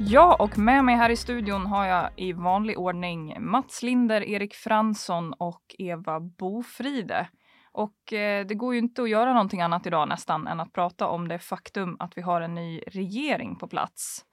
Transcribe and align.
Ja, 0.00 0.36
och 0.38 0.58
med 0.58 0.84
mig 0.84 0.96
här 0.96 1.10
i 1.10 1.16
studion 1.16 1.66
har 1.66 1.86
jag 1.86 2.10
i 2.16 2.32
vanlig 2.32 2.78
ordning 2.78 3.36
Mats 3.40 3.82
Linder, 3.82 4.20
Erik 4.20 4.54
Fransson 4.54 5.32
och 5.32 5.62
Eva 5.78 6.20
Bofride. 6.20 7.28
Och 7.72 8.12
eh, 8.12 8.46
det 8.46 8.54
går 8.54 8.74
ju 8.74 8.80
inte 8.80 9.02
att 9.02 9.10
göra 9.10 9.32
någonting 9.32 9.60
annat 9.60 9.86
idag 9.86 10.08
nästan 10.08 10.46
än 10.46 10.60
att 10.60 10.72
prata 10.72 11.06
om 11.06 11.28
det 11.28 11.38
faktum 11.38 11.96
att 11.98 12.16
vi 12.16 12.22
har 12.22 12.40
en 12.40 12.54
ny 12.54 12.80
regering 12.86 13.56
på 13.56 13.68
plats. 13.68 14.24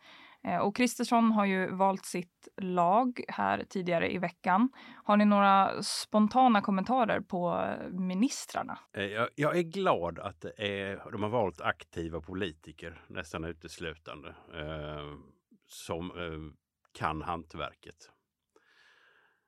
Eh, 0.47 0.57
och 0.57 0.75
Kristersson 0.75 1.31
har 1.31 1.45
ju 1.45 1.71
valt 1.71 2.05
sitt 2.05 2.47
lag 2.61 3.21
här 3.27 3.65
tidigare 3.69 4.13
i 4.13 4.17
veckan. 4.17 4.69
Har 5.03 5.17
ni 5.17 5.25
några 5.25 5.83
spontana 5.83 6.61
kommentarer 6.61 7.21
på 7.21 7.65
ministrarna? 7.91 8.79
Eh, 8.93 9.03
jag, 9.03 9.29
jag 9.35 9.57
är 9.57 9.63
glad 9.63 10.19
att 10.19 10.45
är, 10.45 11.11
de 11.11 11.23
har 11.23 11.29
valt 11.29 11.61
aktiva 11.61 12.21
politiker 12.21 13.01
nästan 13.07 13.43
uteslutande 13.43 14.29
eh, 14.53 15.34
som 15.67 16.11
eh, 16.11 16.53
kan 16.91 17.21
hantverket. 17.21 18.11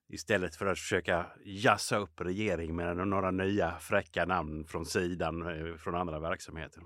Istället 0.09 0.55
för 0.55 0.65
att 0.65 0.79
försöka 0.79 1.25
jassa 1.45 1.97
upp 1.97 2.21
regering 2.21 2.75
med 2.75 3.07
några 3.07 3.31
nya 3.31 3.79
fräcka 3.79 4.25
namn 4.25 4.65
från 4.65 4.85
sidan 4.85 5.41
eh, 5.41 5.75
från 5.75 5.95
andra 5.95 6.19
verksamheter. 6.19 6.83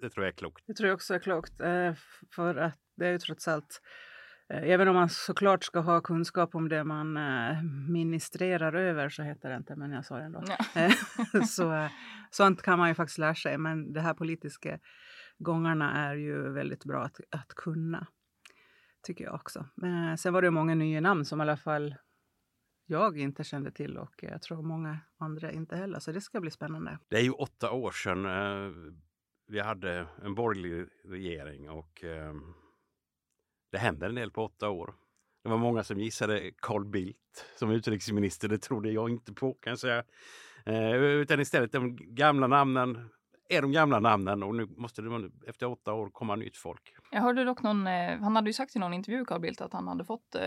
Det 0.00 0.10
tror 0.10 0.26
jag 0.26 0.32
är 0.32 0.36
klokt. 0.36 0.64
Det 0.66 0.74
tror 0.74 0.88
jag 0.88 0.94
också 0.94 1.14
är 1.14 1.18
klokt. 1.18 1.60
Eh, 1.60 1.94
för 2.34 2.56
att 2.56 2.78
det 2.96 3.06
är 3.06 3.12
ju 3.12 3.18
trots 3.18 3.48
allt 3.48 3.80
Även 4.48 4.88
om 4.88 4.94
man 4.94 5.08
såklart 5.08 5.64
ska 5.64 5.80
ha 5.80 6.00
kunskap 6.00 6.54
om 6.54 6.68
det 6.68 6.84
man 6.84 7.18
ministrerar 7.88 8.72
över, 8.74 9.08
så 9.08 9.22
heter 9.22 9.50
det 9.50 9.56
inte, 9.56 9.76
men 9.76 9.90
jag 9.90 10.04
sa 10.04 10.16
det 10.16 10.24
ändå. 10.24 10.42
Så, 11.46 11.88
sånt 12.30 12.62
kan 12.62 12.78
man 12.78 12.88
ju 12.88 12.94
faktiskt 12.94 13.18
lära 13.18 13.34
sig, 13.34 13.58
men 13.58 13.92
de 13.92 14.00
här 14.00 14.14
politiska 14.14 14.78
gångarna 15.38 16.08
är 16.08 16.14
ju 16.14 16.52
väldigt 16.52 16.84
bra 16.84 17.02
att, 17.02 17.20
att 17.30 17.54
kunna. 17.54 18.06
Tycker 19.04 19.24
jag 19.24 19.34
också. 19.34 19.66
Men 19.74 20.18
sen 20.18 20.32
var 20.32 20.42
det 20.42 20.50
många 20.50 20.74
nya 20.74 21.00
namn 21.00 21.24
som 21.24 21.40
i 21.40 21.42
alla 21.42 21.56
fall 21.56 21.94
jag 22.86 23.18
inte 23.18 23.44
kände 23.44 23.70
till 23.70 23.98
och 23.98 24.14
jag 24.22 24.42
tror 24.42 24.62
många 24.62 24.98
andra 25.18 25.52
inte 25.52 25.76
heller. 25.76 25.98
Så 25.98 26.12
det 26.12 26.20
ska 26.20 26.40
bli 26.40 26.50
spännande. 26.50 26.98
Det 27.08 27.16
är 27.16 27.22
ju 27.22 27.30
åtta 27.30 27.70
år 27.70 27.90
sedan 27.90 28.24
eh, 28.24 28.72
vi 29.46 29.60
hade 29.60 30.06
en 30.22 30.34
borgerlig 30.34 30.86
regering 31.04 31.70
och 31.70 32.04
eh, 32.04 32.34
det 33.72 33.78
hände 33.78 34.06
en 34.06 34.14
del 34.14 34.30
på 34.30 34.44
åtta 34.44 34.70
år. 34.70 34.94
Det 35.42 35.48
var 35.48 35.58
många 35.58 35.84
som 35.84 36.00
gissade 36.00 36.50
Carl 36.62 36.84
Bildt 36.84 37.46
som 37.56 37.70
utrikesminister. 37.70 38.48
Det 38.48 38.58
trodde 38.58 38.90
jag 38.90 39.10
inte 39.10 39.32
på 39.32 39.54
kan 39.54 39.70
jag 39.70 39.78
säga. 39.78 40.04
Eh, 40.66 40.94
utan 40.94 41.40
istället 41.40 41.72
de 41.72 41.96
gamla 41.96 42.46
namnen 42.46 43.10
är 43.48 43.62
de 43.62 43.72
gamla 43.72 44.00
namnen 44.00 44.42
och 44.42 44.54
nu 44.54 44.66
måste 44.76 45.02
det 45.02 45.30
efter 45.46 45.66
åtta 45.66 45.92
år 45.92 46.10
komma 46.10 46.36
nytt 46.36 46.56
folk. 46.56 46.94
Jag 47.10 47.20
hörde 47.20 47.44
dock 47.44 47.62
någon, 47.62 47.86
eh, 47.86 48.18
han 48.20 48.36
hade 48.36 48.48
ju 48.48 48.52
sagt 48.52 48.76
i 48.76 48.78
någon 48.78 48.94
intervju, 48.94 49.24
Carl 49.24 49.40
Bildt, 49.40 49.60
att 49.60 49.72
han 49.72 49.88
hade 49.88 50.04
fått 50.04 50.34
eh, 50.34 50.40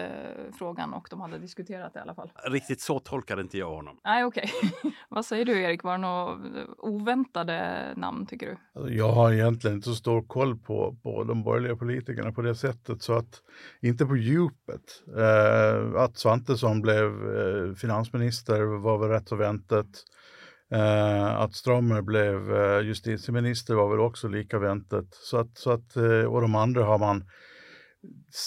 frågan 0.57 0.93
och 0.93 1.07
de 1.09 1.21
hade 1.21 1.39
diskuterat 1.39 1.93
det 1.93 1.99
i 1.99 2.01
alla 2.01 2.15
fall. 2.15 2.31
Riktigt 2.43 2.81
så 2.81 2.99
tolkade 2.99 3.41
inte 3.41 3.57
jag 3.57 3.69
honom. 3.69 3.99
Nej, 4.03 4.23
okej. 4.23 4.51
Okay. 4.73 4.91
Vad 5.09 5.25
säger 5.25 5.45
du 5.45 5.61
Erik, 5.61 5.83
var 5.83 5.91
det 5.91 5.97
några 5.97 6.37
oväntade 6.77 7.87
namn 7.95 8.25
tycker 8.25 8.45
du? 8.45 8.57
Alltså, 8.75 8.93
jag 8.93 9.11
har 9.11 9.31
egentligen 9.31 9.75
inte 9.75 9.89
så 9.89 9.95
stor 9.95 10.21
koll 10.21 10.57
på, 10.57 10.97
på 11.03 11.23
de 11.23 11.43
borgerliga 11.43 11.75
politikerna 11.75 12.31
på 12.31 12.41
det 12.41 12.55
sättet 12.55 13.01
så 13.01 13.13
att 13.13 13.41
inte 13.81 14.05
på 14.05 14.17
djupet. 14.17 15.03
Eh, 15.17 16.01
att 16.01 16.17
Svantesson 16.17 16.81
blev 16.81 17.05
eh, 17.05 17.73
finansminister 17.73 18.61
var 18.63 18.97
väl 18.97 19.09
rätt 19.09 19.29
så 19.29 19.35
väntat. 19.35 19.87
Eh, 20.71 21.35
att 21.35 21.55
Strömmer 21.55 22.01
blev 22.01 22.55
eh, 22.55 22.81
justitieminister 22.81 23.75
var 23.75 23.89
väl 23.89 23.99
också 23.99 24.27
lika 24.27 24.59
väntat. 24.59 25.07
Så 25.11 25.37
att, 25.37 25.57
så 25.57 25.71
att, 25.71 25.95
eh, 25.95 26.23
och 26.23 26.41
de 26.41 26.55
andra 26.55 26.83
har 26.83 26.99
man 26.99 27.23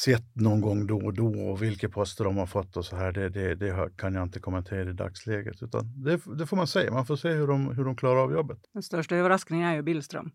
sett 0.04 0.36
någon 0.36 0.60
gång 0.60 0.86
då 0.86 0.96
och 0.96 1.14
då 1.14 1.50
och 1.50 1.62
vilka 1.62 1.88
poster 1.88 2.24
de 2.24 2.36
har 2.36 2.46
fått 2.46 2.76
och 2.76 2.84
så 2.84 2.96
här, 2.96 3.12
det, 3.12 3.28
det, 3.28 3.54
det 3.54 3.90
kan 3.96 4.14
jag 4.14 4.22
inte 4.22 4.40
kommentera 4.40 4.90
i 4.90 4.92
dagsläget. 4.92 5.62
Utan 5.62 6.02
det, 6.02 6.20
det, 6.38 6.46
får 6.46 6.56
man 6.56 6.66
se, 6.66 6.90
man 6.90 7.06
får 7.06 7.16
se 7.16 7.28
hur 7.28 7.46
de, 7.46 7.76
hur 7.76 7.84
de 7.84 7.96
klarar 7.96 8.20
av 8.20 8.32
jobbet. 8.32 8.58
Den 8.72 8.82
största 8.82 9.16
överraskningen 9.16 9.68
är 9.68 9.74
ju 9.74 9.82
Billström. 9.82 10.30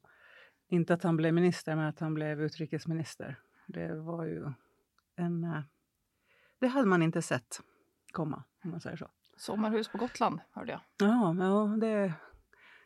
Inte 0.69 0.93
att 0.93 1.03
han 1.03 1.17
blev 1.17 1.33
minister, 1.33 1.75
men 1.75 1.85
att 1.85 1.99
han 1.99 2.13
blev 2.13 2.41
utrikesminister. 2.41 3.39
Det 3.67 3.95
var 3.95 4.25
ju 4.25 4.45
en... 5.17 5.43
Eh, 5.43 5.61
det 6.59 6.67
hade 6.67 6.87
man 6.87 7.01
inte 7.01 7.21
sett 7.21 7.59
komma, 8.11 8.43
om 8.63 8.71
man 8.71 8.81
säger 8.81 8.97
så. 8.97 9.09
Sommarhus 9.35 9.87
på 9.87 9.97
Gotland 9.97 10.39
hörde 10.51 10.71
jag. 10.71 10.81
Ja, 10.97 11.35
ja 11.39 11.77
det 11.81 12.13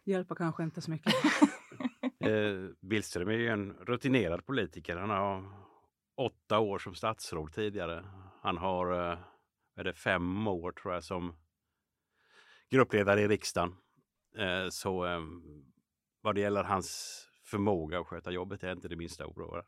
hjälper 0.03 0.35
kanske 0.35 0.63
inte 0.63 0.81
så 0.81 0.91
mycket. 0.91 1.13
eh, 2.19 2.69
Billström 2.81 3.27
är 3.27 3.33
ju 3.33 3.47
en 3.47 3.73
rutinerad 3.73 4.45
politiker. 4.45 4.97
Han 4.97 5.09
har 5.09 5.43
åtta 6.17 6.59
år 6.59 6.79
som 6.79 6.95
statsråd 6.95 7.53
tidigare. 7.53 8.05
Han 8.41 8.57
har 8.57 9.11
eh, 9.11 9.19
är 9.75 9.83
det 9.83 9.93
fem 9.93 10.47
år 10.47 10.71
tror 10.71 10.93
jag 10.93 11.03
som 11.03 11.35
gruppledare 12.69 13.21
i 13.21 13.27
riksdagen. 13.27 13.75
Eh, 14.37 14.69
så 14.69 15.05
eh, 15.05 15.19
vad 16.21 16.35
det 16.35 16.41
gäller 16.41 16.63
hans 16.63 17.19
förmåga 17.45 17.99
att 17.99 18.07
sköta 18.07 18.31
jobbet 18.31 18.63
är 18.63 18.71
inte 18.71 18.87
det 18.87 18.95
minsta 18.95 19.25
oroad. 19.25 19.65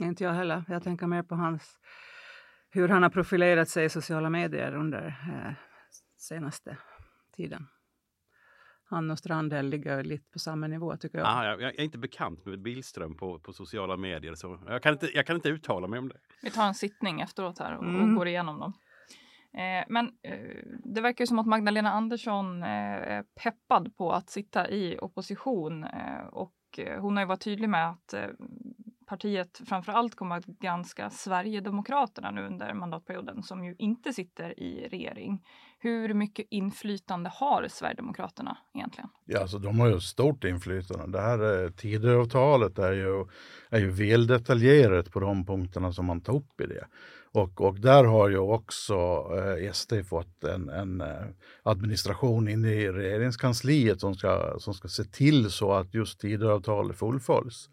Inte 0.00 0.24
jag 0.24 0.32
heller. 0.32 0.64
Jag 0.68 0.82
tänker 0.82 1.06
mer 1.06 1.22
på 1.22 1.34
hans, 1.34 1.78
hur 2.70 2.88
han 2.88 3.02
har 3.02 3.10
profilerat 3.10 3.68
sig 3.68 3.84
i 3.84 3.88
sociala 3.88 4.30
medier 4.30 4.74
under 4.74 5.06
eh, 5.06 5.71
senaste 6.22 6.76
tiden. 7.36 7.66
Han 8.84 9.10
och 9.10 9.18
Strandhäll 9.18 9.68
ligger 9.68 10.04
lite 10.04 10.30
på 10.30 10.38
samma 10.38 10.66
nivå 10.66 10.96
tycker 10.96 11.18
jag. 11.18 11.26
Aha, 11.26 11.44
jag, 11.44 11.62
jag 11.62 11.78
är 11.78 11.84
inte 11.84 11.98
bekant 11.98 12.46
med 12.46 12.62
Billström 12.62 13.16
på, 13.16 13.38
på 13.38 13.52
sociala 13.52 13.96
medier 13.96 14.34
så 14.34 14.60
jag 14.66 14.82
kan, 14.82 14.92
inte, 14.92 15.10
jag 15.14 15.26
kan 15.26 15.36
inte 15.36 15.48
uttala 15.48 15.86
mig 15.86 15.98
om 15.98 16.08
det. 16.08 16.16
Vi 16.42 16.50
tar 16.50 16.66
en 16.66 16.74
sittning 16.74 17.20
efteråt 17.20 17.58
här 17.58 17.76
och, 17.76 17.84
mm. 17.84 18.02
och 18.02 18.16
går 18.16 18.28
igenom 18.28 18.60
dem. 18.60 18.72
Eh, 19.54 19.84
men 19.88 20.06
eh, 20.22 20.64
det 20.84 21.00
verkar 21.00 21.22
ju 21.22 21.26
som 21.26 21.38
att 21.38 21.46
Magdalena 21.46 21.92
Andersson 21.92 22.62
eh, 22.62 22.68
är 22.68 23.22
peppad 23.22 23.96
på 23.96 24.12
att 24.12 24.30
sitta 24.30 24.70
i 24.70 24.98
opposition 24.98 25.84
eh, 25.84 26.26
och 26.32 26.54
eh, 26.78 27.00
hon 27.00 27.16
har 27.16 27.22
ju 27.22 27.28
varit 27.28 27.44
tydlig 27.44 27.68
med 27.68 27.90
att 27.90 28.14
eh, 28.14 28.28
partiet 29.06 29.60
framför 29.66 29.92
allt 29.92 30.14
kommer 30.14 30.36
att 30.36 30.46
granska 30.46 31.10
Sverigedemokraterna 31.10 32.30
nu 32.30 32.46
under 32.46 32.74
mandatperioden 32.74 33.42
som 33.42 33.64
ju 33.64 33.74
inte 33.78 34.12
sitter 34.12 34.60
i 34.60 34.88
regering. 34.88 35.44
Hur 35.84 36.14
mycket 36.14 36.46
inflytande 36.50 37.30
har 37.34 37.68
Sverigedemokraterna 37.68 38.56
egentligen? 38.74 39.08
Ja, 39.24 39.40
alltså, 39.40 39.58
de 39.58 39.80
har 39.80 39.88
ju 39.88 40.00
stort 40.00 40.44
inflytande. 40.44 41.18
Det 41.18 41.24
här 41.24 41.64
eh, 41.64 41.70
Tidöavtalet 41.70 42.78
är 42.78 42.92
ju, 42.92 43.26
är 43.70 43.78
ju 43.78 43.90
väl 43.90 44.26
detaljerat 44.26 45.10
på 45.10 45.20
de 45.20 45.46
punkterna 45.46 45.92
som 45.92 46.06
man 46.06 46.20
tar 46.20 46.36
upp 46.36 46.60
i 46.60 46.66
det. 46.66 46.86
Och, 47.32 47.60
och 47.60 47.80
där 47.80 48.04
har 48.04 48.28
ju 48.28 48.38
också 48.38 48.94
eh, 49.36 49.72
SD 49.72 49.92
fått 50.08 50.44
en, 50.44 50.68
en 50.68 51.00
eh, 51.00 51.26
administration 51.62 52.48
inne 52.48 52.72
i 52.72 52.92
regeringskansliet 52.92 54.00
som 54.00 54.14
ska, 54.14 54.54
som 54.58 54.74
ska 54.74 54.88
se 54.88 55.04
till 55.04 55.50
så 55.50 55.72
att 55.72 55.94
just 55.94 56.20
Tidöavtalet 56.20 56.98
fullföljs. 56.98 57.68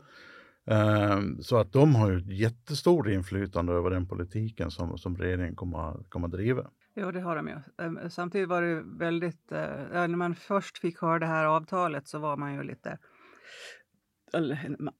Ehm, 0.69 1.41
så 1.41 1.57
att 1.57 1.73
de 1.73 1.95
har 1.95 2.11
ju 2.11 2.17
ett 2.17 2.39
jättestort 2.39 3.07
inflytande 3.07 3.73
över 3.73 3.89
den 3.89 4.07
politiken 4.07 4.71
som, 4.71 4.97
som 4.97 5.17
regeringen 5.17 5.55
kommer, 5.55 6.03
kommer 6.09 6.27
att 6.27 6.31
driva. 6.31 6.69
Ja, 6.93 7.11
det 7.11 7.19
har 7.19 7.35
de 7.35 7.47
ju. 7.47 7.85
Ehm, 7.85 8.09
samtidigt 8.09 8.49
var 8.49 8.61
det 8.61 8.83
väldigt... 8.85 9.51
Eh, 9.51 9.59
när 9.91 10.07
man 10.07 10.35
först 10.35 10.77
fick 10.77 11.01
höra 11.01 11.19
det 11.19 11.25
här 11.25 11.45
avtalet 11.45 12.07
så 12.07 12.19
var 12.19 12.37
man 12.37 12.53
ju 12.53 12.63
lite... 12.63 12.97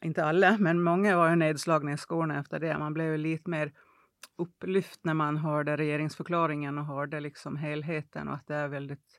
Inte 0.03 0.25
alla, 0.25 0.57
men 0.57 0.81
många 0.81 1.17
var 1.17 1.29
ju 1.29 1.35
nedslagna 1.35 1.93
i 1.93 1.97
skorna 1.97 2.39
efter 2.39 2.59
det. 2.59 2.77
Man 2.77 2.93
blev 2.93 3.11
ju 3.11 3.17
lite 3.17 3.49
mer 3.49 3.71
upplyft 4.37 4.99
när 5.03 5.13
man 5.13 5.37
hörde 5.37 5.77
regeringsförklaringen 5.77 6.77
och 6.77 6.85
hörde 6.85 7.19
liksom 7.19 7.55
helheten 7.55 8.27
och 8.27 8.33
att 8.33 8.47
det 8.47 8.55
är 8.55 8.67
väldigt 8.67 9.18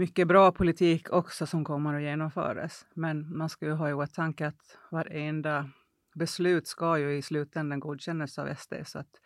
mycket 0.00 0.28
bra 0.28 0.52
politik 0.52 1.12
också 1.12 1.46
som 1.46 1.64
kommer 1.64 1.94
att 1.94 2.02
genomföras. 2.02 2.86
Men 2.94 3.36
man 3.36 3.48
ska 3.48 3.66
ju 3.66 3.72
ha 3.72 3.90
i 3.90 3.92
åtanke 3.92 4.46
att 4.46 4.78
varenda 4.90 5.70
beslut 6.14 6.66
ska 6.66 6.98
ju 6.98 7.16
i 7.16 7.22
slutändan 7.22 7.80
godkännas 7.80 8.38
av 8.38 8.54
SD 8.54 8.74
så 8.84 8.98
att 8.98 9.20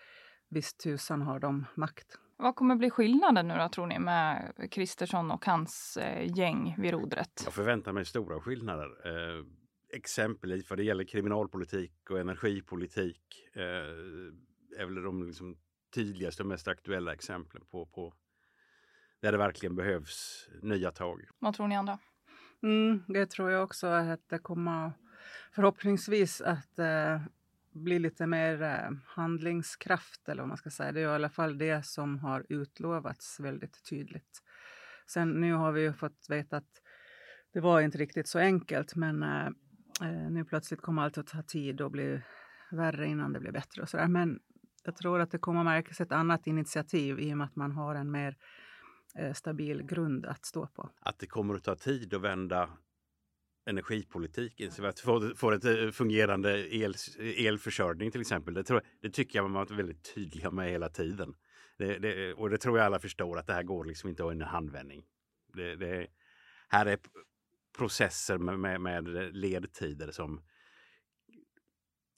visst 0.49 0.81
tusan 0.81 1.23
har 1.23 1.41
de 1.41 1.65
makt. 1.75 2.19
Vad 2.37 2.57
kommer 2.57 2.77
bli 2.77 2.91
skillnaden 2.91 3.49
nu 3.49 3.55
då 3.55 3.69
tror 3.69 3.87
ni 3.87 3.99
med 3.99 4.53
Kristersson 4.71 5.31
och 5.31 5.47
hans 5.47 5.97
eh, 5.97 6.39
gäng 6.39 6.75
vid 6.79 6.91
rodret? 6.91 7.43
Jag 7.45 7.55
förväntar 7.55 7.93
mig 7.93 8.05
stora 8.05 8.41
skillnader. 8.41 8.89
Eh, 9.05 9.45
exempelvis 9.93 10.71
vad 10.71 10.79
det 10.79 10.85
gäller 10.85 11.05
kriminalpolitik 11.05 12.11
och 12.11 12.19
energipolitik. 12.19 13.49
Eh, 13.53 14.81
är 14.81 14.85
väl 14.85 15.03
de 15.03 15.27
liksom 15.27 15.57
tydligaste 15.95 16.43
och 16.43 16.49
mest 16.49 16.69
aktuella 16.69 17.13
exemplen 17.13 17.63
på, 17.71 17.87
på 17.87 18.15
där 19.25 19.33
det 19.33 19.39
verkligen 19.39 19.77
behövs 19.77 20.49
nya 20.63 20.91
tag. 20.91 21.25
Vad 21.39 21.55
tror 21.55 21.69
ni 21.69 21.77
andra? 21.77 21.99
Mm, 22.63 23.03
det 23.09 23.27
tror 23.27 23.51
jag 23.51 23.65
också 23.65 23.87
att 23.87 24.29
det 24.29 24.39
kommer 24.39 24.93
förhoppningsvis 25.55 26.41
att 26.41 26.79
eh, 26.79 27.21
bli 27.73 27.99
lite 27.99 28.27
mer 28.27 28.63
eh, 28.63 28.91
handlingskraft 29.07 30.29
eller 30.29 30.43
vad 30.43 30.49
man 30.49 30.57
ska 30.57 30.71
säga. 30.71 30.93
Det 30.93 31.01
är 31.01 31.05
i 31.05 31.07
alla 31.07 31.29
fall 31.29 31.59
det 31.59 31.87
som 31.87 32.19
har 32.19 32.47
utlovats 32.49 33.41
väldigt 33.41 33.85
tydligt. 33.91 34.43
Sen 35.07 35.41
nu 35.41 35.53
har 35.53 35.73
vi 35.73 35.81
ju 35.81 35.93
fått 35.93 36.27
veta 36.29 36.57
att 36.57 36.81
det 37.53 37.61
var 37.61 37.81
inte 37.81 37.99
riktigt 37.99 38.29
så 38.29 38.39
enkelt 38.39 38.97
men 38.97 39.23
eh, 39.23 39.47
eh 40.03 40.31
nu 40.31 40.45
plötsligt 40.45 40.81
kommer 40.81 41.03
allt 41.03 41.19
att 41.19 41.27
ta 41.27 41.43
tid 41.43 41.81
och 41.81 41.91
bli 41.91 42.23
värre 42.71 43.07
innan 43.07 43.33
det 43.33 43.41
blir 43.41 43.53
bättre 43.53 43.83
och 43.83 43.89
sådär. 43.89 44.09
Men 44.09 44.41
jag 44.85 44.97
tror 44.97 45.21
att 45.21 45.31
det 45.31 45.39
kommer 45.39 45.65
märkas 45.65 46.01
ett 46.01 46.13
annat 46.13 46.47
initiativ 46.47 47.21
i 47.21 47.33
och 47.33 47.39
med 47.39 47.45
att 47.45 47.57
man 47.57 47.73
har 47.73 47.95
en 47.95 48.11
mer 48.11 48.29
eh, 48.29 48.37
Eh, 49.19 49.33
stabil 49.33 49.83
grund 49.83 50.27
att 50.27 50.45
stå 50.45 50.67
på. 50.67 50.91
Att 51.01 51.19
det 51.19 51.27
kommer 51.27 51.55
att 51.55 51.65
ta 51.65 51.77
tid 51.77 52.15
att 52.15 52.21
vända 52.21 52.71
energipolitiken 53.67 54.73
så 54.73 54.87
att 54.87 55.01
få, 55.01 55.35
få 55.37 55.51
ett 55.51 55.65
eh, 55.65 55.91
fungerande 55.91 56.75
el, 56.75 56.95
elförsörjning 57.19 58.11
till 58.11 58.21
exempel. 58.21 58.55
Det, 58.55 58.65
tror, 58.65 58.83
det 59.01 59.11
tycker 59.11 59.39
jag 59.39 59.43
man 59.43 59.53
har 59.53 59.61
varit 59.61 59.79
väldigt 59.79 60.15
tydliga 60.15 60.51
med 60.51 60.71
hela 60.71 60.89
tiden. 60.89 61.35
Det, 61.79 61.99
det, 61.99 62.35
och 62.35 62.51
det 62.51 62.59
tror 62.59 62.79
jag 62.79 62.87
alla 62.87 62.99
förstår 62.99 63.39
att 63.39 63.47
det 63.47 63.53
här 63.53 63.63
går 63.63 63.85
liksom 63.85 64.11
inte 64.11 64.23
i 64.23 64.27
en 64.27 64.41
handvändning. 64.41 65.05
Det, 65.53 65.77
det, 65.77 66.07
här 66.69 66.87
är 66.87 66.99
processer 67.79 68.39
med, 68.39 68.61
med, 68.61 68.81
med 68.81 69.37
ledtider 69.37 70.11
som 70.11 70.43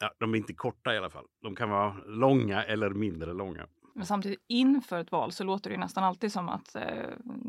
ja, 0.00 0.14
de 0.18 0.34
är 0.34 0.38
inte 0.38 0.54
korta 0.54 0.94
i 0.94 0.98
alla 0.98 1.10
fall. 1.10 1.26
De 1.42 1.56
kan 1.56 1.70
vara 1.70 1.96
långa 2.06 2.64
eller 2.64 2.90
mindre 2.90 3.32
långa. 3.32 3.68
Men 3.96 4.06
samtidigt 4.06 4.40
inför 4.48 4.98
ett 4.98 5.12
val 5.12 5.32
så 5.32 5.44
låter 5.44 5.70
det 5.70 5.76
nästan 5.76 6.04
alltid 6.04 6.32
som 6.32 6.48
att 6.48 6.74
eh, 6.74 6.84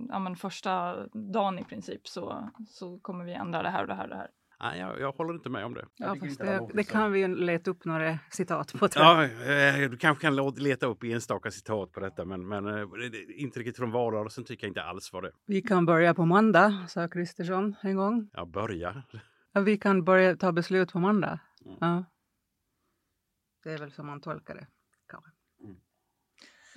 ja, 0.10 0.20
men 0.20 0.36
första 0.36 0.96
dagen 1.08 1.60
i 1.60 1.64
princip 1.64 2.08
så, 2.08 2.50
så 2.70 3.00
kommer 3.00 3.26
vi 3.26 3.34
ändra 3.34 3.64
det 3.64 3.70
här 3.70 3.82
och 3.82 3.88
det 3.88 3.94
här 3.94 4.04
och 4.04 4.10
det 4.10 4.16
här. 4.16 4.28
Nej, 4.60 4.80
jag, 4.80 5.00
jag 5.00 5.12
håller 5.12 5.34
inte 5.34 5.50
med 5.50 5.66
om 5.66 5.74
det. 5.74 5.86
Ja, 5.96 6.16
fast 6.16 6.40
det, 6.40 6.70
det 6.74 6.84
kan 6.84 7.12
vi 7.12 7.28
leta 7.28 7.72
upp 7.72 7.86
några 7.86 8.20
citat 8.30 8.74
på. 8.74 8.88
Ja, 8.96 9.24
eh, 9.24 9.90
du 9.90 9.98
kanske 9.98 10.22
kan 10.22 10.36
leta 10.56 10.86
upp 10.86 11.04
enstaka 11.04 11.52
citat 11.52 11.92
på 11.92 12.00
detta, 12.00 12.26
men, 12.26 12.48
men 12.48 12.68
eh, 12.68 12.88
intrycket 13.36 13.78
från 13.78 13.92
valrörelsen 13.92 14.44
tycker 14.44 14.68
jag 14.68 14.70
inte 14.70 14.84
alls 14.84 15.14
var 15.14 15.22
det. 15.22 15.32
Vi 15.46 15.62
kan 15.62 15.86
börja 15.86 16.14
på 16.14 16.26
måndag, 16.26 16.86
sa 16.88 17.08
Kristersson 17.08 17.76
en 17.82 17.96
gång. 17.96 18.30
Ja, 18.34 18.46
börja. 18.46 19.04
Ja, 19.54 19.62
vi 19.62 19.78
kan 19.78 20.04
börja 20.04 20.36
ta 20.36 20.52
beslut 20.52 20.92
på 20.92 21.00
måndag. 21.00 21.40
Mm. 21.66 21.78
Ja. 21.82 22.04
Det 23.64 23.72
är 23.74 23.78
väl 23.78 23.92
som 23.92 24.08
man 24.08 24.22
tolkar 24.22 24.56
det. 24.56 24.68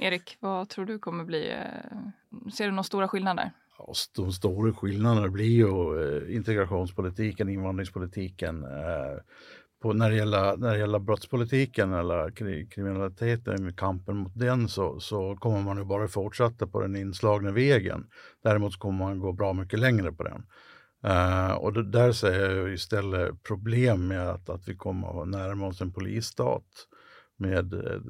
Erik, 0.03 0.37
vad 0.41 0.69
tror 0.69 0.85
du 0.85 0.99
kommer 0.99 1.25
bli? 1.25 1.51
Eh, 1.51 2.51
ser 2.53 2.65
du 2.65 2.71
några 2.71 2.83
stora 2.83 3.09
skillnader? 3.09 3.53
de 4.17 4.33
stora 4.33 4.73
skillnaderna 4.73 5.29
blir 5.29 5.51
ju 5.51 5.67
eh, 6.03 6.37
integrationspolitiken, 6.37 7.49
invandringspolitiken. 7.49 8.65
Eh, 8.65 9.23
på, 9.83 9.93
när, 9.93 10.11
det 10.11 10.17
gäller, 10.17 10.57
när 10.57 10.73
det 10.73 10.79
gäller 10.79 10.99
brottspolitiken 10.99 11.93
eller 11.93 12.31
kriminaliteten, 12.71 13.73
kampen 13.73 14.17
mot 14.17 14.33
den, 14.35 14.69
så, 14.69 15.01
så 15.01 15.37
kommer 15.37 15.61
man 15.61 15.79
ju 15.79 15.85
bara 15.85 16.09
fortsätta 16.09 16.67
på 16.67 16.81
den 16.81 16.97
inslagna 16.97 17.51
vägen. 17.51 18.07
Däremot 18.43 18.77
kommer 18.77 18.99
man 18.99 19.19
gå 19.19 19.33
bra 19.33 19.53
mycket 19.53 19.79
längre 19.79 20.13
på 20.13 20.23
den. 20.23 20.47
Uh, 21.05 21.53
och 21.53 21.73
det, 21.73 21.91
där 21.91 22.13
ser 22.13 22.51
jag 22.51 22.73
istället 22.73 23.43
problem 23.43 24.09
med 24.09 24.31
att, 24.31 24.49
att 24.49 24.69
vi 24.69 24.77
kommer 24.77 25.23
att 25.23 25.29
närma 25.29 25.67
oss 25.67 25.81
en 25.81 25.93
polisstat 25.93 26.65
med 27.41 27.75
eh, 27.75 28.01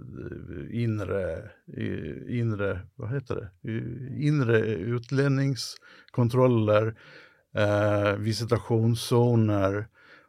inre, 0.71 1.51
inre, 2.29 2.81
vad 2.95 3.11
heter 3.11 3.35
det, 3.35 3.51
inre 4.19 4.59
utlänningskontroller, 4.69 6.95
eh, 7.55 8.13
visitationszoner 8.13 9.89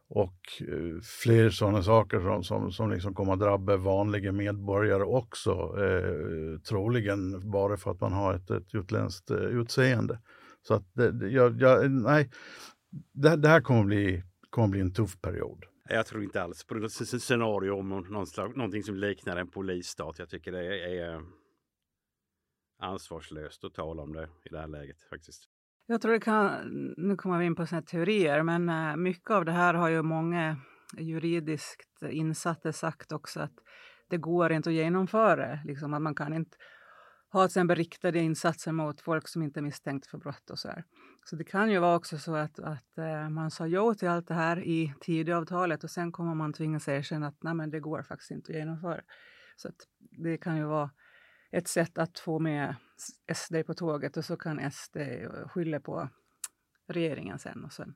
och 0.10 0.38
eh, 0.60 1.00
fler 1.24 1.50
sådana 1.50 1.84
saker 1.84 2.20
som, 2.20 2.44
som, 2.44 2.72
som 2.72 2.92
liksom 2.92 3.14
kommer 3.14 3.34
att 3.34 3.40
drabba 3.40 3.78
vanliga 3.78 4.32
medborgare 4.32 5.04
också, 5.04 5.76
troligen 6.70 7.52
bara 7.52 7.78
för 7.78 7.92
att 7.92 8.02
man 8.02 8.14
har 8.14 8.34
ett, 8.34 8.50
ett 8.50 8.76
utländskt 8.76 9.32
utseende. 9.32 10.20
Så 10.68 10.74
att 10.74 10.84
det, 10.94 11.30
jag, 11.30 11.62
jag, 11.62 11.92
nej, 11.92 12.30
det, 13.14 13.36
det, 13.36 13.48
här 13.48 13.62
kommer 13.62 13.84
bli, 13.84 14.24
kommer 14.50 14.68
bli 14.68 14.80
en 14.80 14.94
tuff 14.94 15.22
period. 15.22 15.66
Jag 15.94 16.06
tror 16.06 16.24
inte 16.24 16.42
alls 16.42 16.64
på 16.64 16.76
något 16.76 16.92
scenario 16.92 17.72
om 17.72 17.90
någon 17.90 18.28
någonting 18.56 18.84
som 18.84 18.96
liknar 18.96 19.38
en 19.38 19.48
polisstat. 19.48 20.20
Jag 20.20 20.30
tycker 20.30 20.52
det 20.52 21.00
är 21.00 21.22
ansvarslöst 22.80 23.64
att 23.64 23.74
tala 23.74 24.02
om 24.02 24.14
det 24.14 24.30
i 24.44 24.50
det 24.50 24.60
här 24.60 24.68
läget 24.68 25.04
faktiskt. 25.10 25.44
Jag 25.86 26.02
tror 26.02 26.12
det 26.12 26.20
kan, 26.20 26.52
nu 26.98 27.16
kommer 27.16 27.40
vi 27.40 27.46
in 27.46 27.56
på 27.56 27.66
såna 27.66 27.82
teorier, 27.82 28.44
men 28.44 28.70
eh, 28.70 28.96
mycket 28.96 29.32
av 29.32 29.46
det 29.46 29.52
här 29.52 29.74
har 29.74 29.90
ju 29.90 30.02
många 30.02 30.58
juridiskt 30.98 32.04
insatta 32.10 32.74
sagt 32.74 33.12
också 33.12 33.40
att 33.40 33.54
det 34.10 34.18
går 34.18 34.52
inte 34.52 34.70
att 34.70 34.76
genomföra. 34.76 35.60
Liksom, 35.66 35.94
att 35.94 36.02
man 36.02 36.16
kan 36.16 36.34
inte 36.34 36.58
ha 37.32 37.42
till 37.42 37.46
exempel 37.46 37.76
riktade 37.76 38.20
insatser 38.20 38.72
mot 38.72 39.02
folk 39.02 39.28
som 39.28 39.44
inte 39.44 39.60
är 39.60 39.62
misstänkt 39.62 40.08
för 40.08 40.18
brott 40.18 40.50
och 40.50 40.60
så 40.60 40.68
här. 40.68 40.84
Så 41.26 41.36
det 41.36 41.44
kan 41.44 41.72
ju 41.72 41.80
vara 41.80 41.96
också 41.96 42.18
så 42.18 42.36
att, 42.36 42.60
att 42.60 42.98
uh, 42.98 43.30
man 43.30 43.52
sa 43.52 43.68
ja 43.68 43.94
till 43.94 44.08
allt 44.08 44.28
det 44.28 44.34
här 44.34 44.60
i 44.60 44.94
Tidöavtalet 45.02 45.84
och 45.84 45.90
sen 45.90 46.12
kommer 46.12 46.36
man 46.36 46.54
tvingas 46.54 46.88
erkänna 46.88 47.28
att 47.28 47.44
nej, 47.44 47.54
men 47.54 47.72
det 47.72 47.80
går 47.80 48.04
faktiskt 48.04 48.32
inte 48.32 48.52
att 48.52 48.58
genomföra. 48.58 49.02
Så 49.56 49.68
att 49.68 49.76
det 50.00 50.38
kan 50.38 50.58
ju 50.58 50.64
vara 50.64 50.90
ett 51.52 51.68
sätt 51.68 51.98
att 51.98 52.20
få 52.20 52.40
med 52.40 52.76
SD 53.34 53.56
på 53.68 53.74
tåget 53.74 54.18
och 54.18 54.26
så 54.26 54.38
kan 54.38 54.72
SD 54.72 54.98
skylla 55.48 55.80
på 55.80 56.10
regeringen 56.88 57.40
sen 57.40 57.66
och 57.66 57.74
sen 57.74 57.94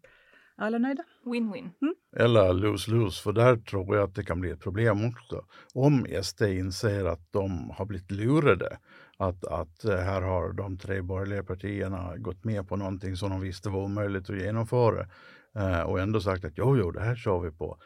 alla 0.58 0.78
nöjda. 0.78 1.04
Win-win. 1.26 1.70
Mm. 1.82 1.96
Eller 2.16 2.54
lose-lose, 2.54 3.24
för 3.24 3.32
där 3.32 3.58
tror 3.58 3.96
jag 3.96 4.10
att 4.10 4.16
det 4.16 4.24
kan 4.24 4.40
bli 4.40 4.50
ett 4.50 4.60
problem 4.60 5.06
också. 5.06 5.46
Om 5.74 6.08
SD 6.24 6.42
inser 6.42 7.06
att 7.06 7.32
de 7.32 7.70
har 7.70 7.86
blivit 7.86 8.12
lurade 8.12 8.78
att, 9.18 9.46
att 9.46 9.86
eh, 9.86 9.98
här 9.98 10.22
har 10.22 10.54
de 10.54 10.78
tre 10.78 11.02
borgerliga 11.02 11.44
partierna 11.44 12.18
gått 12.18 12.44
med 12.44 12.68
på 12.68 12.76
någonting 12.76 13.16
som 13.16 13.30
de 13.30 13.42
visste 13.42 13.70
var 13.70 13.84
omöjligt 13.84 14.30
att 14.30 14.42
genomföra 14.42 15.08
eh, 15.56 15.82
och 15.82 16.00
ändå 16.00 16.22
sagt 16.22 16.46
att 16.46 16.58
jo, 16.58 16.78
jo, 16.78 16.92
det 16.92 17.02
här 17.02 17.16
kör 17.16 17.40
vi 17.40 17.52
på. 17.52 17.78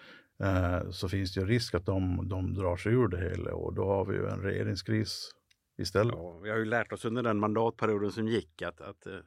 Eh, 0.44 0.90
så 0.90 1.10
finns 1.10 1.34
det 1.34 1.42
ju 1.42 1.48
risk 1.48 1.74
att 1.74 1.86
de, 1.86 2.30
de 2.30 2.54
drar 2.54 2.78
sig 2.78 2.94
ur 2.94 3.08
det 3.08 3.18
hela 3.18 3.54
och 3.54 3.74
då 3.74 3.86
har 3.86 4.06
vi 4.06 4.16
ju 4.16 4.28
en 4.28 4.42
regeringskris 4.42 5.32
istället. 5.78 6.16
Ja, 6.18 6.40
vi 6.44 6.50
har 6.50 6.58
ju 6.58 6.66
lärt 6.66 6.94
oss 6.94 7.06
under 7.06 7.24
den 7.24 7.40
mandatperioden 7.40 8.12
som 8.12 8.28
gick 8.28 8.62
att, 8.62 8.82
att 8.82 9.06
eh, 9.08 9.20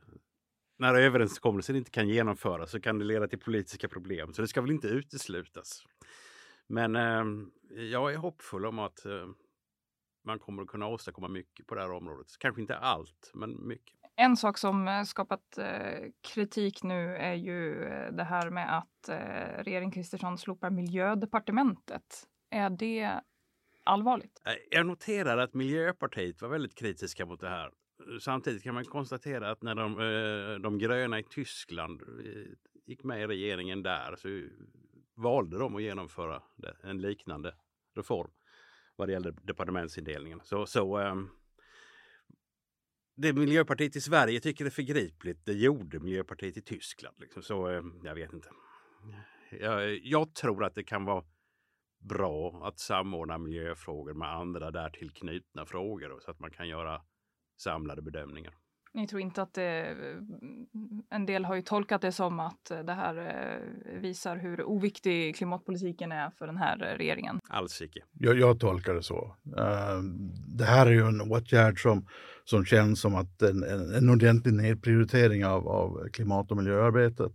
när 0.79 0.95
överenskommelsen 0.95 1.77
inte 1.77 1.91
kan 1.91 2.09
genomföras 2.09 2.71
så 2.71 2.81
kan 2.81 2.99
det 2.99 3.05
leda 3.05 3.29
till 3.29 3.39
politiska 3.39 3.89
problem. 3.89 4.33
Så 4.33 4.43
det 4.43 4.49
ska 4.49 4.61
väl 4.61 4.71
inte 4.71 4.89
uteslutas. 4.89 5.83
Men 6.67 6.97
eh, 6.97 7.25
jag 7.85 8.13
är 8.13 8.17
hoppfull 8.17 8.67
om 8.67 8.79
att 8.79 9.07
eh, 9.07 9.27
man 10.25 10.39
kommer 10.39 10.63
att 10.63 10.69
kunna 10.69 10.87
åstadkomma 10.87 11.29
mycket 11.29 11.67
på 11.67 11.75
det 11.75 11.81
här 11.81 11.93
området. 11.93 12.27
Kanske 12.39 12.61
inte 12.61 12.77
allt, 12.77 13.31
men 13.35 13.67
mycket. 13.69 14.03
En 14.17 14.37
sak 14.37 14.59
som 14.59 14.89
eh, 14.89 15.03
skapat 15.03 15.59
eh, 15.59 16.11
kritik 16.21 16.83
nu 16.83 17.17
är 17.17 17.35
ju 17.35 17.85
eh, 17.85 18.13
det 18.13 18.25
här 18.25 18.51
med 18.51 18.79
att 18.79 19.09
regeringen 19.59 19.91
Kristersson 19.91 20.39
slopar 20.39 20.71
miljödepartementet. 20.71 22.29
Är 22.51 22.71
det 22.71 23.21
allvarligt? 23.85 24.43
Jag 24.71 24.87
noterar 24.87 25.39
att 25.39 25.55
Miljöpartiet 25.55 26.43
var 26.43 26.49
väldigt 26.49 26.75
kritiska 26.75 27.27
mot 27.27 27.41
det 27.41 27.49
här. 27.49 27.71
Samtidigt 28.21 28.63
kan 28.63 28.75
man 28.75 28.85
konstatera 28.85 29.51
att 29.51 29.63
när 29.63 29.75
de, 29.75 30.63
de 30.63 30.79
gröna 30.79 31.19
i 31.19 31.23
Tyskland 31.23 32.03
gick 32.87 33.05
med 33.05 33.21
i 33.21 33.27
regeringen 33.27 33.83
där 33.83 34.17
så 34.17 34.29
valde 35.15 35.59
de 35.59 35.77
att 35.77 35.83
genomföra 35.83 36.43
en 36.83 37.01
liknande 37.01 37.55
reform 37.95 38.31
vad 39.03 39.09
det 39.09 39.13
gäller 39.13 39.35
departementsindelningen. 39.43 40.41
Så, 40.45 40.67
så 40.67 40.99
um, 40.99 41.31
det 43.17 43.33
Miljöpartiet 43.33 43.97
i 43.97 44.01
Sverige 44.01 44.41
tycker 44.41 44.65
är 44.65 44.71
förgripligt, 44.71 45.47
det 45.47 45.53
gjorde 45.53 46.01
Miljöpartiet 46.01 46.57
i 46.57 46.63
Tyskland. 46.63 47.17
Liksom. 47.19 47.43
Så 47.43 47.69
um, 47.69 48.01
jag 48.05 48.15
vet 48.15 48.33
inte. 48.33 48.49
Jag, 49.61 49.99
jag, 49.99 50.35
tror 50.35 50.65
att 50.65 50.75
det 50.75 50.85
kan 50.85 51.05
vara 51.05 51.25
bra 51.99 52.67
att 52.67 52.79
samordna 52.79 53.39
miljöfrågor 53.39 54.15
med 54.15 54.29
andra 54.29 54.71
därtill 54.71 55.11
knutna 55.11 55.67
frågor 55.67 56.21
så 56.21 56.31
att 56.31 56.39
man 56.39 56.51
kan 56.51 56.69
göra 56.69 57.03
samlade 57.57 58.03
bedömningar. 58.03 58.55
Ni 58.95 59.07
tror 59.07 59.21
inte 59.21 59.43
att 59.43 59.55
det, 59.55 59.97
en 61.11 61.27
del 61.27 61.45
har 61.45 61.55
ju 61.55 61.63
tolkat 61.63 62.03
det 62.03 62.13
som 62.13 62.41
att 62.41 62.73
det 62.85 62.93
här 62.93 63.17
eh, 63.19 64.01
visar 64.01 64.37
hur 64.37 64.65
oviktig 64.65 65.37
klimatpolitiken 65.37 66.13
är 66.13 66.31
för 66.31 66.47
den 66.47 66.57
här 66.57 66.77
regeringen. 66.99 67.41
Alls 67.49 67.83
icke. 67.83 68.01
Jag, 68.13 68.39
jag 68.39 68.61
tolkar 68.61 68.95
det 68.95 69.03
så. 69.03 69.37
Uh, 69.59 70.03
det 70.59 70.65
här 70.65 70.87
är 70.87 70.91
ju 70.91 71.07
en 71.07 71.21
åtgärd 71.21 71.83
som, 71.83 72.07
som 72.45 72.65
känns 72.65 73.01
som 73.01 73.15
att 73.15 73.43
en, 73.43 73.63
en, 73.63 73.95
en 73.95 74.11
ordentlig 74.11 74.55
nedprioritering 74.55 75.47
av, 75.47 75.69
av 75.69 76.09
klimat 76.13 76.51
och 76.51 76.57
miljöarbetet. 76.57 77.33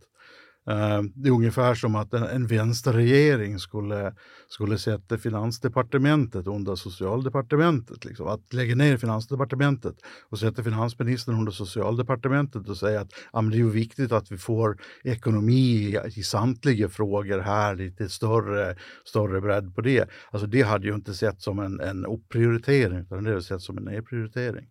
Eh, 0.67 1.01
det 1.15 1.29
är 1.29 1.33
ungefär 1.33 1.75
som 1.75 1.95
att 1.95 2.13
en, 2.13 2.24
en 2.24 2.47
vänsterregering 2.47 3.59
skulle, 3.59 4.13
skulle 4.47 4.77
sätta 4.77 5.17
finansdepartementet 5.17 6.47
under 6.47 6.75
socialdepartementet. 6.75 8.05
Liksom. 8.05 8.27
Att 8.27 8.53
lägga 8.53 8.75
ner 8.75 8.97
finansdepartementet 8.97 9.95
och 10.29 10.39
sätta 10.39 10.63
finansministern 10.63 11.36
under 11.36 11.51
socialdepartementet 11.51 12.69
och 12.69 12.77
säga 12.77 13.01
att 13.01 13.12
ja, 13.33 13.41
det 13.41 13.59
är 13.59 13.63
viktigt 13.63 14.12
att 14.12 14.31
vi 14.31 14.38
får 14.38 14.77
ekonomi 15.03 15.53
i, 15.53 16.00
i 16.15 16.24
samtliga 16.24 16.89
frågor 16.89 17.39
här, 17.39 17.75
lite 17.75 18.09
större, 18.09 18.75
större 19.05 19.41
bredd 19.41 19.75
på 19.75 19.81
det. 19.81 20.09
Alltså 20.31 20.47
det 20.47 20.62
hade 20.62 20.88
ju 20.88 20.95
inte 20.95 21.13
sett 21.13 21.41
som 21.41 21.59
en, 21.59 21.79
en 21.79 22.05
upprioritering 22.05 23.00
utan 23.00 23.24
det 23.24 23.29
hade 23.29 23.41
sett 23.41 23.62
som 23.62 23.77
en 23.77 23.83
nedprioritering. 23.83 24.67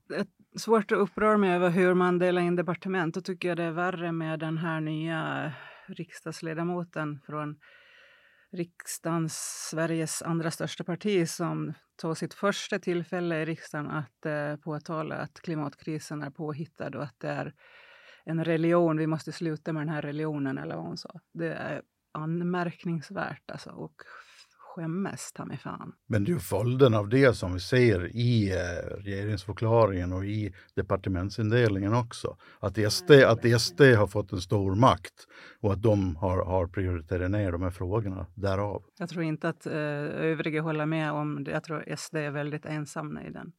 Svårt 0.58 0.92
att 0.92 0.98
uppröra 0.98 1.36
mig 1.36 1.50
över 1.50 1.70
hur 1.70 1.94
man 1.94 2.18
delar 2.18 2.42
in 2.42 2.56
departement. 2.56 3.14
Då 3.14 3.20
tycker 3.20 3.48
jag 3.48 3.56
det 3.56 3.62
är 3.62 3.72
värre 3.72 4.12
med 4.12 4.40
den 4.40 4.58
här 4.58 4.80
nya 4.80 5.52
riksdagsledamoten 5.88 7.20
från 7.26 7.58
riksdagens, 8.52 9.66
Sveriges 9.70 10.22
andra 10.22 10.50
största 10.50 10.84
parti 10.84 11.28
som 11.28 11.72
tog 11.96 12.18
sitt 12.18 12.34
första 12.34 12.78
tillfälle 12.78 13.42
i 13.42 13.44
riksdagen 13.44 13.90
att 13.90 14.26
eh, 14.26 14.56
påtala 14.56 15.14
att 15.16 15.40
klimatkrisen 15.40 16.22
är 16.22 16.30
påhittad 16.30 16.90
och 16.96 17.02
att 17.02 17.20
det 17.20 17.28
är 17.28 17.54
en 18.24 18.44
religion. 18.44 18.96
Vi 18.96 19.06
måste 19.06 19.32
sluta 19.32 19.72
med 19.72 19.80
den 19.82 19.94
här 19.94 20.02
religionen 20.02 20.58
eller 20.58 20.76
vad 20.76 20.84
hon 20.84 20.96
sa. 20.96 21.20
Det 21.32 21.52
är 21.52 21.82
anmärkningsvärt 22.12 23.50
alltså 23.50 23.70
och 23.70 24.02
skämmes 24.76 25.32
ta 25.32 25.44
mig 25.44 25.58
fan. 25.58 25.92
Men 26.06 26.24
det 26.24 26.30
är 26.30 26.32
ju 26.32 26.38
följden 26.38 26.94
av 26.94 27.08
det 27.08 27.36
som 27.36 27.54
vi 27.54 27.60
ser 27.60 28.16
i 28.16 28.50
eh, 28.50 28.96
regeringsförklaringen 29.04 30.12
och 30.12 30.24
i 30.24 30.54
departementsindelningen 30.74 31.94
också. 31.94 32.36
Att 32.60 32.92
SD, 32.92 33.10
att 33.10 33.60
SD 33.60 33.80
har 33.80 34.06
fått 34.06 34.32
en 34.32 34.40
stor 34.40 34.74
makt 34.74 35.26
och 35.60 35.72
att 35.72 35.82
de 35.82 36.16
har, 36.16 36.44
har 36.44 36.66
prioriterat 36.66 37.30
ner 37.30 37.52
de 37.52 37.62
här 37.62 37.70
frågorna 37.70 38.26
därav. 38.34 38.82
Jag 38.98 39.08
tror 39.08 39.24
inte 39.24 39.48
att 39.48 39.66
eh, 39.66 39.74
övriga 40.32 40.62
håller 40.62 40.86
med 40.86 41.12
om 41.12 41.44
det. 41.44 41.50
Jag 41.50 41.64
tror 41.64 41.96
SD 41.96 42.16
är 42.16 42.30
väldigt 42.30 42.66
ensamma 42.66 43.24
i 43.24 43.30
den 43.30 43.52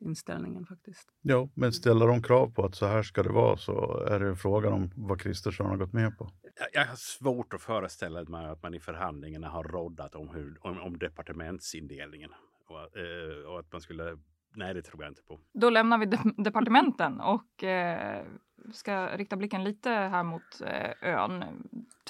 inställningen 0.00 0.66
faktiskt. 0.66 1.08
Ja, 1.22 1.48
men 1.54 1.72
ställer 1.72 2.06
de 2.06 2.22
krav 2.22 2.50
på 2.50 2.64
att 2.64 2.74
så 2.74 2.86
här 2.86 3.02
ska 3.02 3.22
det 3.22 3.32
vara 3.32 3.56
så 3.56 4.04
är 4.08 4.20
det 4.20 4.36
frågan 4.36 4.72
om 4.72 4.90
vad 4.94 5.20
Kristersson 5.20 5.66
har 5.66 5.76
gått 5.76 5.92
med 5.92 6.18
på. 6.18 6.30
Jag 6.72 6.86
har 6.86 6.96
svårt 6.96 7.54
att 7.54 7.62
föreställa 7.62 8.24
mig 8.24 8.46
att 8.46 8.62
man 8.62 8.74
i 8.74 8.80
förhandlingarna 8.80 9.48
har 9.48 9.64
roddat 9.64 10.14
om, 10.14 10.28
hur, 10.28 10.58
om, 10.60 10.80
om 10.80 10.98
departementsindelningen. 10.98 12.30
Och, 12.66 12.96
eh, 12.96 13.50
och, 13.52 13.58
att 13.58 13.72
man 13.72 13.80
skulle... 13.80 14.18
Nej, 14.54 14.74
det 14.74 14.82
tror 14.82 15.02
jag 15.02 15.10
inte 15.10 15.22
på. 15.22 15.40
Då 15.52 15.70
lämnar 15.70 15.98
vi 15.98 16.06
de 16.06 16.34
departementen 16.36 17.20
och 17.20 17.64
eh, 17.64 18.24
ska 18.72 19.16
rikta 19.16 19.36
blicken 19.36 19.64
lite 19.64 19.90
här 19.90 20.22
mot 20.22 20.60
eh, 20.60 21.14
ön. 21.14 21.44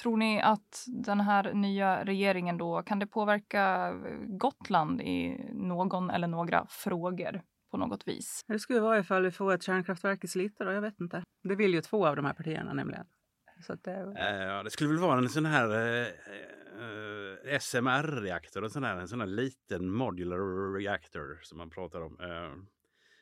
Tror 0.01 0.17
ni 0.17 0.41
att 0.41 0.85
den 0.87 1.19
här 1.19 1.53
nya 1.53 2.05
regeringen 2.05 2.57
då, 2.57 2.83
kan 2.83 2.99
det 2.99 3.07
påverka 3.07 3.93
Gotland 4.27 5.01
i 5.01 5.49
någon 5.53 6.09
eller 6.09 6.27
några 6.27 6.65
frågor? 6.69 7.41
på 7.71 7.77
något 7.77 8.07
vis. 8.07 8.45
Det 8.47 8.59
skulle 8.59 8.79
vara 8.79 8.99
ifall 8.99 9.23
vi 9.23 9.31
får 9.31 9.53
ett 9.53 9.63
kärnkraftverk 9.63 10.23
i 10.23 10.27
Slite 10.27 10.63
då, 10.63 10.71
jag 10.71 10.81
vet 10.81 10.99
inte. 10.99 11.23
Det 11.43 11.55
vill 11.55 11.73
ju 11.73 11.81
två 11.81 12.07
av 12.07 12.15
de 12.15 12.25
här 12.25 12.33
partierna 12.33 12.73
nämligen. 12.73 13.05
Så 13.61 13.75
det... 13.83 14.03
Uh, 14.03 14.63
det 14.63 14.69
skulle 14.69 14.89
väl 14.89 14.99
vara 14.99 15.17
en 15.17 15.29
sån 15.29 15.45
här 15.45 15.67
uh, 15.67 16.07
uh, 16.81 17.59
SMR-reaktor, 17.59 18.63
en 18.63 18.69
sån 18.69 18.83
här, 18.83 18.97
en 18.97 19.07
sån 19.07 19.19
här 19.19 19.27
liten 19.27 19.89
modular 19.91 20.73
reactor 20.73 21.39
som 21.41 21.57
man 21.57 21.69
pratar 21.69 22.01
om. 22.01 22.17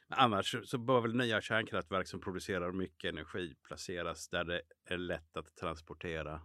Annars 0.10 0.56
så 0.64 0.78
bör 0.78 1.02
väl 1.02 1.16
nya 1.16 1.42
kärnkraftverk 1.42 2.08
som 2.08 2.22
producerar 2.22 2.72
mycket 2.72 3.10
energi 3.10 3.56
placeras 3.68 4.28
där 4.30 4.44
det 4.44 4.62
är 4.86 4.98
lätt 4.98 5.38
att 5.38 5.56
transportera 5.56 6.42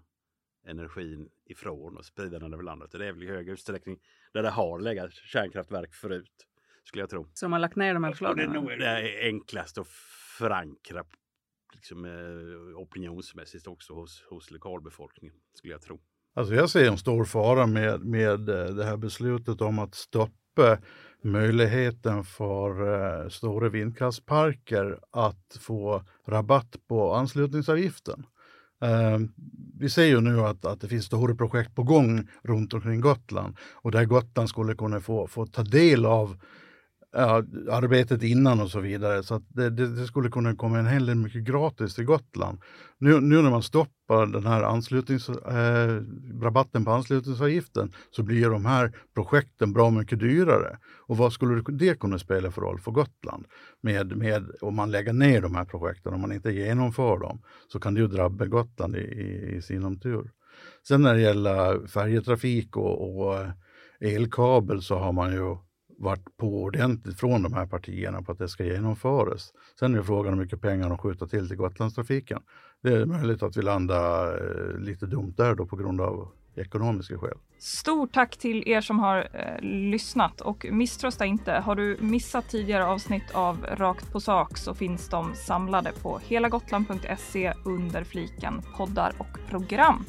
energin 0.66 1.28
ifrån 1.44 1.96
och 1.96 2.04
sprida 2.04 2.38
den 2.38 2.52
över 2.52 2.62
landet. 2.62 2.90
Det 2.92 3.06
är 3.06 3.12
väl 3.12 3.22
i 3.22 3.26
hög 3.26 3.48
utsträckning 3.48 3.98
där 4.32 4.42
det 4.42 4.50
har 4.50 4.80
legat 4.80 5.12
kärnkraftverk 5.12 5.94
förut 5.94 6.46
skulle 6.84 7.02
jag 7.02 7.10
tro. 7.10 7.28
Som 7.34 7.52
har 7.52 7.58
lagt 7.58 7.76
ner 7.76 7.94
de 7.94 8.04
här 8.04 8.10
förslagen? 8.10 8.36
det 8.36 8.58
är 8.58 8.60
nog 8.60 8.78
det 8.78 9.20
enklast 9.22 9.78
att 9.78 9.88
förankra 10.38 11.04
liksom, 11.74 12.04
eh, 12.04 12.78
opinionsmässigt 12.78 13.66
också 13.66 13.94
hos, 13.94 14.22
hos 14.30 14.50
lokalbefolkningen, 14.50 15.36
skulle 15.54 15.74
jag 15.74 15.82
tro. 15.82 16.00
Alltså 16.34 16.54
jag 16.54 16.70
ser 16.70 16.88
en 16.88 16.98
stor 16.98 17.24
fara 17.24 17.66
med, 17.66 18.04
med 18.04 18.48
eh, 18.48 18.64
det 18.64 18.84
här 18.84 18.96
beslutet 18.96 19.60
om 19.60 19.78
att 19.78 19.94
stoppa 19.94 20.78
möjligheten 21.22 22.24
för 22.24 22.82
uh, 22.82 23.28
stora 23.28 23.68
vindkraftsparker 23.68 24.98
att 25.10 25.58
få 25.60 26.04
rabatt 26.26 26.76
på 26.88 27.14
anslutningsavgiften. 27.14 28.26
Uh, 28.84 29.28
vi 29.78 29.90
ser 29.90 30.04
ju 30.04 30.20
nu 30.20 30.40
att, 30.40 30.64
att 30.64 30.80
det 30.80 30.88
finns 30.88 31.04
stora 31.04 31.34
projekt 31.34 31.74
på 31.74 31.82
gång 31.82 32.28
runt 32.42 32.74
omkring 32.74 33.00
Gotland 33.00 33.56
och 33.72 33.90
där 33.90 34.04
Gotland 34.04 34.48
skulle 34.48 34.74
kunna 34.74 35.00
få, 35.00 35.26
få 35.26 35.46
ta 35.46 35.62
del 35.62 36.06
av 36.06 36.36
Eh, 37.16 37.22
ja, 37.22 37.42
arbetet 37.70 38.22
innan 38.22 38.60
och 38.60 38.70
så 38.70 38.80
vidare. 38.80 39.22
Så 39.22 39.42
det, 39.48 39.70
det, 39.70 39.86
det, 39.86 40.06
skulle 40.06 40.30
kunna 40.30 40.56
komma 40.56 40.78
en 40.78 40.86
hel 40.86 41.06
del 41.06 41.16
mycket 41.16 41.44
gratis 41.44 41.94
till 41.94 42.04
Gotland. 42.04 42.60
Nu, 42.98 43.20
nu 43.20 43.42
när 43.42 43.50
man 43.50 43.62
stoppar 43.62 44.26
den 44.26 44.46
här 44.46 44.62
anslutnings, 44.62 45.28
eh, 45.28 46.02
rabatten 46.42 46.84
på 46.84 46.90
anslutningsavgiften 46.90 47.92
så 48.10 48.22
blir 48.22 48.50
de 48.50 48.66
här 48.66 48.92
projekten 49.14 49.72
bra 49.72 49.90
mycket 49.90 50.18
dyrare. 50.18 50.78
Och 51.06 51.16
vad 51.16 51.32
skulle 51.32 51.62
det 51.68 52.00
kunna 52.00 52.18
spela 52.18 52.50
för 52.50 52.60
roll 52.62 52.80
för 52.80 52.90
Gotland? 52.90 53.46
Med, 53.80 54.16
med, 54.16 54.50
om 54.60 54.76
man 54.76 54.90
lägger 54.90 55.12
ner 55.12 55.42
de 55.42 55.54
här 55.54 55.64
projekten, 55.64 56.14
om 56.14 56.20
man 56.20 56.32
inte 56.32 56.52
genomför 56.52 57.18
dem, 57.18 57.42
så 57.72 57.80
kan 57.80 57.94
det 57.94 58.00
ju 58.00 58.06
drabba 58.06 58.46
Gotland 58.46 58.96
i, 58.96 59.00
i, 59.00 59.56
i 59.56 59.62
sinom 59.62 60.00
tur. 60.00 60.30
Sen 60.88 61.02
när 61.02 61.14
det 61.14 61.20
gäller 61.20 61.86
färjetrafik 61.86 62.76
och, 62.76 63.20
och 63.20 63.46
elkabel 64.00 64.82
så 64.82 64.98
har 64.98 65.12
man 65.12 65.32
ju 65.32 65.56
varit 66.00 66.36
på 66.36 66.62
ordentligt 66.62 67.20
från 67.20 67.42
de 67.42 67.52
här 67.52 67.66
partierna 67.66 68.22
på 68.22 68.32
att 68.32 68.38
det 68.38 68.48
ska 68.48 68.64
genomföras. 68.64 69.52
Sen 69.78 69.94
är 69.94 69.98
det 69.98 70.04
frågan 70.04 70.34
hur 70.34 70.40
mycket 70.40 70.60
pengar 70.60 70.88
de 70.88 70.98
skjuter 70.98 71.26
till 71.26 71.48
till 71.48 71.56
Gotlandstrafiken. 71.56 72.42
Det 72.82 72.92
är 72.92 73.06
möjligt 73.06 73.42
att 73.42 73.56
vi 73.56 73.62
landar 73.62 74.26
eh, 74.26 74.78
lite 74.78 75.06
dumt 75.06 75.34
där 75.36 75.54
då 75.54 75.66
på 75.66 75.76
grund 75.76 76.00
av 76.00 76.28
ekonomiska 76.56 77.18
skäl. 77.18 77.38
Stort 77.58 78.12
tack 78.12 78.36
till 78.36 78.68
er 78.68 78.80
som 78.80 78.98
har 78.98 79.28
eh, 79.32 79.60
lyssnat 79.90 80.40
och 80.40 80.66
misströsta 80.70 81.26
inte. 81.26 81.52
Har 81.52 81.76
du 81.76 81.96
missat 82.00 82.48
tidigare 82.48 82.86
avsnitt 82.86 83.30
av 83.34 83.66
Rakt 83.76 84.12
på 84.12 84.20
sak 84.20 84.56
så 84.56 84.74
finns 84.74 85.08
de 85.08 85.34
samlade 85.34 85.92
på 86.02 86.20
helagotland.se 86.28 87.52
under 87.64 88.04
fliken 88.04 88.62
poddar 88.76 89.12
och 89.18 89.50
program. 89.50 90.04